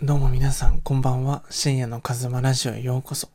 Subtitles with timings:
[0.00, 1.42] どうも皆さん、こんばんは。
[1.50, 3.30] 深夜のカズマラジオへようこそ。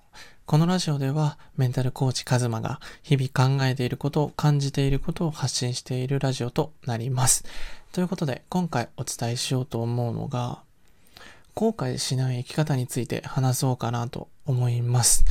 [0.45, 7.43] このラジオでは、メンタルコーチカズマが日々考えていることを感じていることを発信しているラジオとなります。
[7.91, 10.63] ということで、今回お伝えしようと思うのが、
[11.53, 15.25] 後悔しない生き方について話そうかなと思います。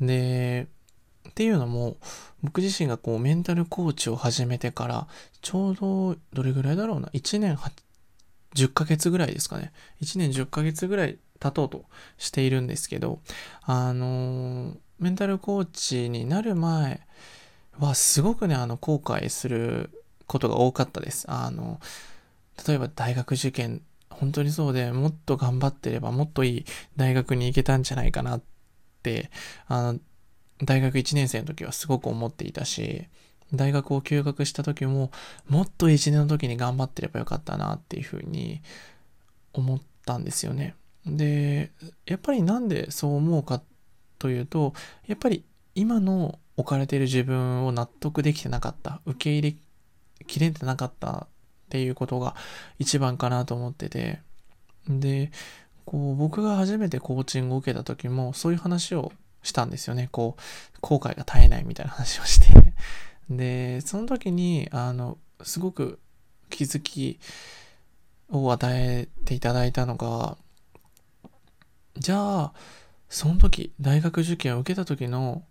[0.00, 0.68] で、
[1.28, 1.96] っていうのも、
[2.44, 5.08] 僕自身がこうメンタルコーチを始めてから、
[5.42, 7.56] ちょうどどれぐらいだろうな、1年
[8.58, 9.72] 10ヶ月ぐらいですかね。
[10.02, 11.84] 1年10ヶ月ぐらい経とうと
[12.16, 13.20] しているんですけど、
[13.62, 17.06] あのメンタルコーチになる前
[17.78, 19.90] はすごくね、あの、後悔する
[20.26, 21.26] ことが多かったです。
[21.30, 21.80] あの、
[22.66, 26.64] 例えば大学受験、本当にそうでもっと頑張ってればもっといい
[26.96, 28.42] 大学に行けたんじゃないかなっ
[29.02, 29.30] て、
[29.68, 30.00] あの、
[30.64, 33.06] 大学1年生の時はすごく思っていたし、
[33.52, 35.10] 大学を休学した時も、
[35.48, 38.60] もっと1年の時に頑張ってればよかったなっていうふうに
[39.52, 40.74] 思ったんですよね。
[41.06, 41.70] で、
[42.06, 43.62] やっぱりなんでそう思うか
[44.18, 44.74] というと、
[45.06, 49.56] やっぱり今の置かれている自分を納得できてなかった、受け入れ
[50.26, 51.26] きれてなかったっ
[51.70, 52.34] ていうことが
[52.78, 54.20] 一番かなと思ってて、
[54.88, 55.30] で、
[55.84, 60.08] こう僕が初めてコーチングを受けた時もそういう話をしたんですよね。
[60.12, 62.48] こう、後悔が絶えないみたいな話をして
[63.30, 66.00] で、その時に、あの、すごく
[66.50, 67.20] 気づき
[68.30, 70.36] を与えていただいたのが、
[71.96, 72.52] じゃあ、
[73.08, 75.42] その時、大学受験を受けた時の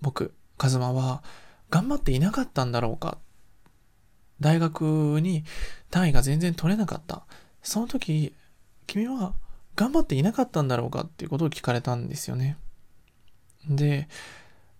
[0.00, 1.22] 僕、カズマは
[1.70, 3.18] 頑張っていなかったんだろうか？
[4.40, 5.44] 大学に
[5.90, 7.24] 単位が全然取れなかった。
[7.62, 8.34] その時、
[8.86, 9.34] 君は
[9.76, 11.02] 頑張っていなかったんだろうか？
[11.02, 12.56] っていうことを聞かれたんですよね。
[13.68, 14.08] で、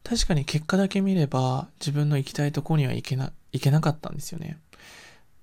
[0.03, 4.59] 確かに結果だけ見れば自分の行きたいとこには行けな、行けなかったんですよね。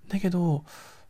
[0.10, 0.64] だけど、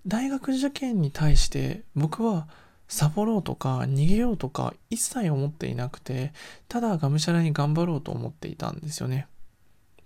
[0.06, 2.48] 大学受験に対して僕は
[2.88, 6.34] サボろうとか逃げようとか一切思っていなくて、
[6.68, 9.28] ただがむしゃらに頑張ろうと思っていたんですよね。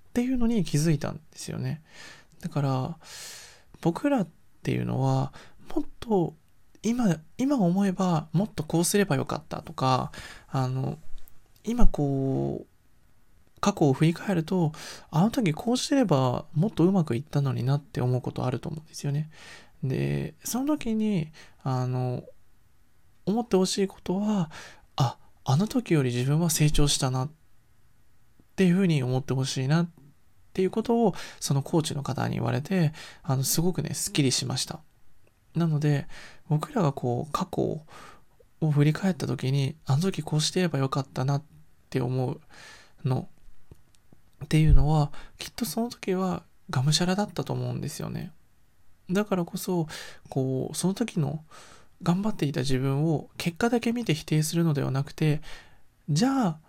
[0.09, 1.81] っていうのに気づいたんですよね。
[2.41, 2.97] だから、
[3.81, 4.27] 僕らっ
[4.63, 5.31] ていうのは、
[5.73, 6.35] もっと
[6.83, 10.11] 今、今思えばもっとこうすればよかったとか、
[10.49, 10.97] あの、
[11.63, 12.67] 今こう、
[13.61, 14.73] 過去を振り返ると、
[15.11, 19.29] あの時こうしてればもっとうまくいったのになって思うことあると思うんですよね。
[19.83, 21.31] で、その時に、
[21.63, 22.23] あの、
[23.25, 24.51] 思ってほしいことは、
[24.95, 27.31] あ、あの時より自分は成長したなっ
[28.55, 29.89] ていうふうに思ってほしいなっ
[30.53, 34.81] ていうことを、そのコーチの方に言われて、あの、すごくね、スッキリしました。
[35.55, 36.07] なので、
[36.49, 37.85] 僕らがこう、過去
[38.61, 41.43] を振り返った時に、あの時こうしてればよかったなっ
[41.89, 42.41] て思う
[43.07, 43.27] の
[44.43, 48.31] っていうのはきっとその時はがむしゃらだったと思うんですよね。
[49.09, 49.87] だからこそ
[50.29, 51.43] こうその時の
[52.01, 55.41] 頑張っていた自分を結果だけ見て否定するのではなくて
[56.09, 56.59] じゃあ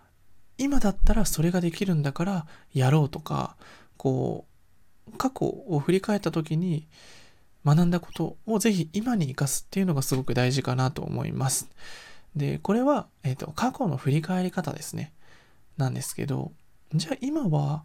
[0.57, 3.55] 今だったらそれができるんだからやろうとか
[3.97, 4.45] こ
[5.11, 6.87] う過去を振り返った時に
[7.65, 11.69] 学んだことをぜひ今に生かすっていうのがすごく大事かなと思います。
[12.35, 15.13] で、これは、えっ、ー、と、過去の振り返り方ですね。
[15.77, 16.51] なんですけど、
[16.93, 17.83] じゃあ今は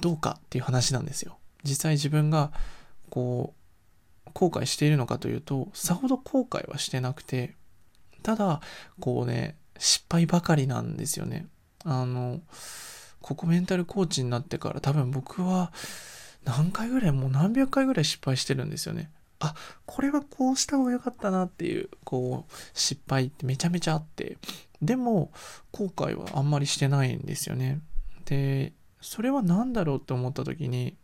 [0.00, 1.38] どうかっていう話なんですよ。
[1.62, 2.52] 実際自分が
[3.10, 3.54] こ
[4.26, 7.54] う後悔しているのかというとさほど後悔はしてなくて
[8.22, 8.60] ただ
[9.00, 11.46] こうね失敗ばかりなんですよね。
[11.84, 12.40] あの
[13.20, 15.72] ここメンタルコーチになってから多分僕は
[16.44, 19.10] 何回ぐらいもう何百回ぐらい失敗してるんですよね。
[19.40, 24.38] あこれはこうした方が良かったなっていうこう失敗ってめちゃめちゃあって
[24.80, 25.32] でも
[25.72, 27.80] 後悔はあんまりしてないんですよね。
[28.24, 30.96] でそれは何だろうって思った時に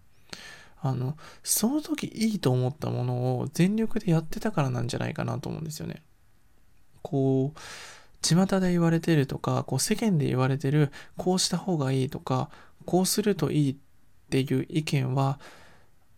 [0.82, 6.02] あのその時いいと思ったものを全力でやってたからなんじゃないかなと思うんですよね。
[7.02, 7.58] こう
[8.22, 12.50] 巷で言われてるとかこう世間で言われてるこうした方がいいとか
[12.84, 13.76] こうするといいっ
[14.30, 15.38] ていう意見は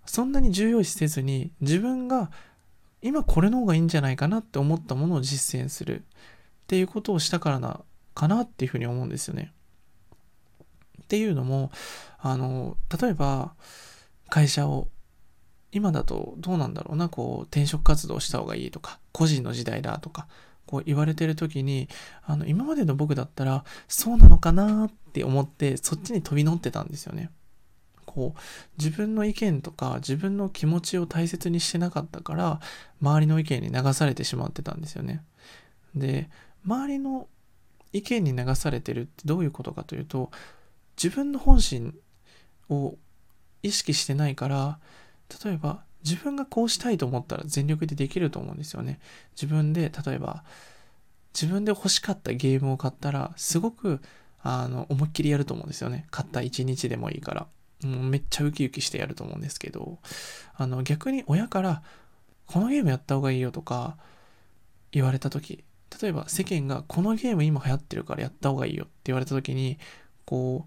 [0.05, 2.31] そんなに重要視せずに自分が
[3.03, 6.05] 今これの方がいいんじゃないかなって思ったものを実践するっ
[6.67, 7.81] ていうことをしたからな
[8.15, 9.53] かなっていうふうに思うんですよね。
[11.13, 11.71] っていうのも、
[12.21, 13.53] あの、例えば、
[14.31, 14.89] 会社を、
[15.71, 20.27] 今だとどうなんだろうな、こう、転職活動した方がいいとか、個人の時代だとか、
[20.65, 21.91] こう言われてる時に、
[22.25, 27.31] あの、今までの僕だったら、そうなのかなって思って、そっちに飛び乗ってたんですよね。
[28.07, 28.41] こう、
[28.79, 32.61] 自分の意見とか、自分の気持ちを大切にしてなかったから、
[33.03, 35.23] 周りの意見に流されてしまってたんですよね。
[35.95, 36.31] で、
[36.65, 37.29] 周りの
[37.93, 40.31] 意見に流されてるってどういうことかというと、
[40.97, 41.95] 自分の本心
[42.69, 42.97] を
[43.63, 44.79] 意識してないから
[45.45, 49.01] 例えば自分がこうしたいと思ったら全力でできると思うんですよね。
[49.35, 50.45] 自分で、例えば、
[51.33, 54.01] 自分で欲しかったゲームを買ったら、すごく、
[54.43, 56.07] あの、思いっきりやると思うんですよね。
[56.11, 57.47] 買った一日でもいいから。
[57.85, 59.99] もうめっちゃウキウキしてやると思うんですけど、
[60.55, 61.83] あの、逆に親から、
[62.47, 63.97] このゲームやった方がいいよとか、
[64.91, 65.65] 言われた時、
[66.01, 69.79] 例えば世間がこのゲーム今流行ってるからやった方がいいよって言われた時に、
[70.33, 70.67] こ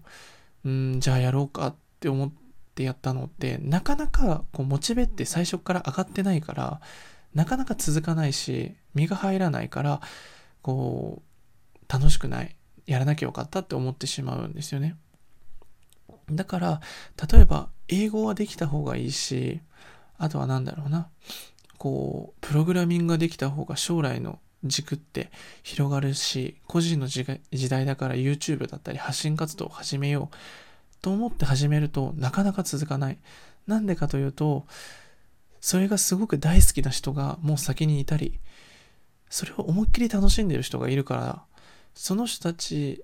[0.64, 2.32] う、うん、じゃあやろうかって思っ
[2.76, 6.80] てやったのって、なかなかこうモチベって最初から上がってないから、
[7.34, 10.00] なかなか続かないし、身が入らないから、
[10.62, 11.20] こ
[11.74, 12.56] う、楽しくない。
[12.86, 14.94] やらなきゃよかったって思ってしまうんですよね。
[16.30, 16.80] だから、
[17.32, 19.60] 例えば、英語はできた方がいいし、
[20.16, 21.08] あとは何だろうな。
[21.76, 25.30] こう、プログラミングができた方が将来の軸って
[25.62, 27.24] 広がるし、個人の時
[27.68, 30.36] 代だから YouTube だったり発信活動を始めよう
[31.02, 33.18] と思って始めるとなかなか続かない。
[33.66, 34.66] なんでかというと、
[35.60, 38.38] それがすごく大好きな人がもう先にいたり、
[39.28, 41.42] それを思いっきり楽しんでる人がいるから、
[41.94, 43.02] その人たち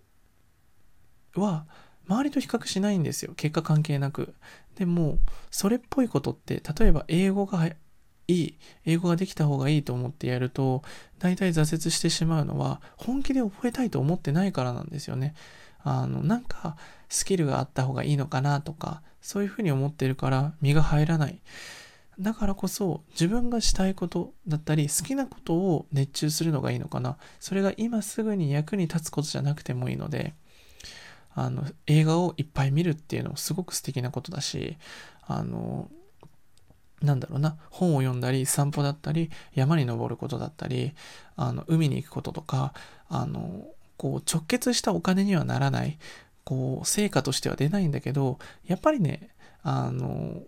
[1.34, 1.66] は
[2.06, 3.32] 周りと比較しないんですよ。
[3.34, 4.34] 結果関係なく。
[4.76, 5.18] でも、
[5.50, 7.68] それっぽいことって、例えば英語が
[8.28, 10.82] いい、英語ができた方がいいと思ってやると、
[11.19, 15.34] 大体挫折してしまうのは、本気で覚えたいと思ってないからなんですよね。
[15.84, 16.76] あの、なんか、
[17.08, 21.40] スキルがあった方がいいのかなとか、そういうふうに思ってるから、身が入らない。
[22.20, 27.16] だからこそ、自分がしたいことだったり、好きなことを熱中するのがいいのかな。
[27.40, 30.34] それが今すぐに役に立つことじゃなくてもいいので、
[31.34, 34.76] あの、映画をいっぱい見るっていうのもすごく素敵なことだし、
[35.26, 35.90] あの、
[37.02, 40.94] なんだろうな、本を読んだり、散歩だったり、山に登ることだったり、
[41.37, 42.72] あの、海に行くこととか、
[43.08, 43.66] あの、
[43.96, 45.99] こう、直結したお金にはならない、
[46.44, 49.31] こう、成果としては出ないんだけど、やっぱりね、
[49.62, 50.43] あの、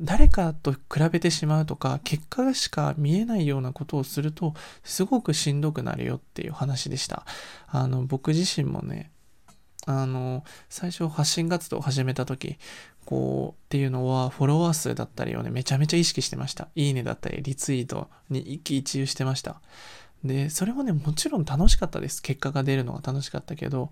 [0.00, 0.78] 誰かと比
[1.12, 7.24] べてしまうとか、結果しか見えないようなことをすると、すごくしんどくなるよっていう話でした。
[7.68, 9.12] あの、僕自身もね、
[9.86, 12.56] あの、最初発信活動を始めた時、
[13.04, 16.68] こうっていうのはフォロワー数だったりをね、めちゃめちゃ意識してました。
[16.74, 19.60] いいねだったり、リツイートに一喜一憂してました。
[20.24, 22.22] で、それもね、もちろん楽しかったです。
[22.22, 23.90] 結果が出るのが楽しかったけど、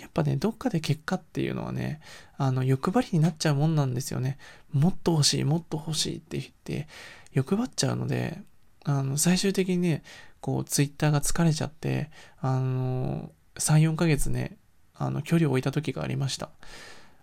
[0.00, 2.00] やっぱね、どっかで結果っていうのはね、
[2.38, 4.38] あの、欲張りになっちゃうもんなんですよね。
[4.72, 6.88] もっと欲しい、もっと欲しいって言って、
[7.32, 8.40] 欲張っちゃうので、
[8.84, 10.02] あの、最終的にね、
[10.40, 14.56] こう、ツイッターが疲れちゃって、あの、3、4ヶ月ね、
[14.94, 16.48] あの、距離を置いた時がありました。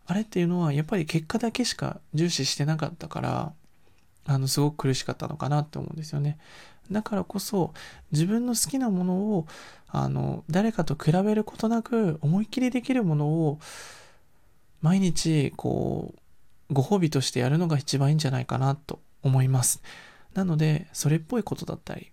[0.07, 3.53] あれっていうのは、やっぱり結果だけしか重視してなかったから、
[4.25, 6.37] あの、すごく苦しかったのかなって思うんですよね。
[6.91, 7.73] だからこそ、
[8.11, 9.47] 自分の好きなものを、
[9.87, 13.59] あの、誰かと比べることなく、思いっきりできるものを、
[14.81, 16.13] 毎日、こ
[16.69, 19.81] う、ご褒美としてやるのが一番いいんじゃないかなと思います。
[20.33, 22.11] なので、それっぽいことだったり、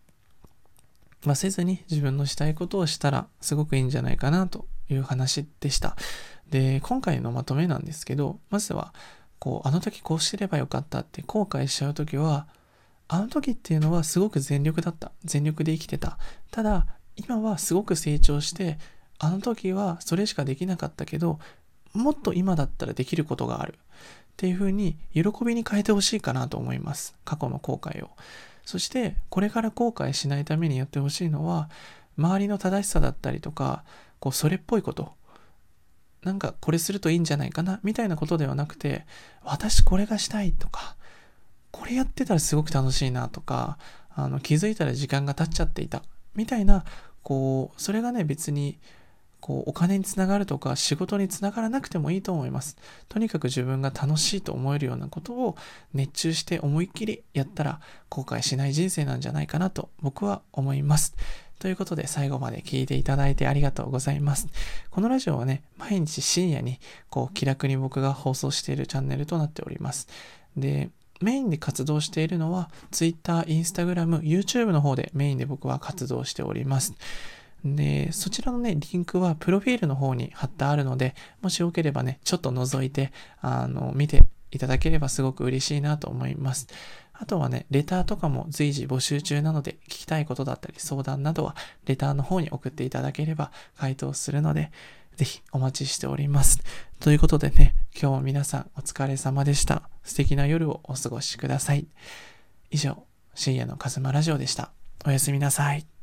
[1.25, 5.96] まあ、せずに自分のしたいことをしたらすごくいいんじゃないかなという話でした。
[6.50, 8.94] で、今回のまとめなんですけど、まずは、
[9.38, 12.46] こう、あの時こうしてればよかったって後悔しちゃう時は、
[13.08, 15.12] あの時っていうのはすごく全力だった。
[15.24, 16.18] 全力で生きてた。
[16.50, 16.86] ただ、
[17.16, 18.78] 今はすごく成長して、
[19.18, 21.38] あの時はそれしかできなかったけど、
[21.94, 23.78] もっと今だったらできることがある。
[23.78, 23.80] っ
[24.36, 27.16] ていうふうに、喜びに変えてほしいかなと思います。
[27.24, 28.10] 過去の後悔を。
[28.64, 31.68] そして、これから後悔しないためにやってほしいのは、
[32.16, 33.82] 周りの正しさだったりとか、
[34.20, 35.12] こう、それっぽいこと。
[36.28, 39.06] なんかこれするといいんじゃないかなみたいなことではなくて、
[39.42, 40.94] 私これがしたいとか、
[41.70, 43.78] これやってたらすごく楽しいなとか、
[44.14, 46.02] あの気づいたら時間が経っちゃっていた
[46.35, 46.85] みたいな、
[47.23, 48.78] こう、それがね別に
[49.40, 52.76] こうお金につながるとか仕事につながらなくてもいいと思います。
[53.08, 55.56] とにかく自分が楽しいと思えるようなことを
[55.94, 57.80] 熱中して思いっきりやったら
[58.11, 61.16] 後悔しない人生なんじゃないかなと僕は思います。
[61.58, 64.48] ということで最後まで聞いていただいてありがとうございます。
[64.90, 66.78] このラジオはね、毎日深夜に
[67.10, 70.08] こう気楽に僕が放送しているチャンネルとなっております。
[70.56, 76.94] で、メインで活動しているのは Twitter、Instagram、YouTube の方でメインで僕は活動しております。
[77.64, 86.68] で、そちらのね、リンクはプロフィールの方に貼ってあるので、もしよければね、ちょっと覗いて、あの、見ていただければすごく嬉しいなと思います。
[87.20, 94.70] あとはね、レターとかも随時募集中なので、聞きたいことだったり相談などは、レターの方に送っていただければ回答するので、
[95.16, 96.60] ぜひお待ちしております。
[97.00, 99.82] ということでね、今日も皆さんお疲れ様でした。
[100.04, 101.88] 素敵な夜をお過ごしください。
[102.70, 103.02] 以上、
[103.34, 104.70] 深夜のカズマラジオでした。
[105.04, 105.98] おやすみなさい。